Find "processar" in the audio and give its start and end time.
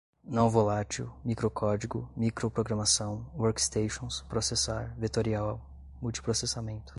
4.23-4.95